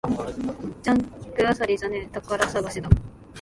[0.81, 1.01] ジャン
[1.35, 2.89] ク漁りじゃねえ、宝探しだ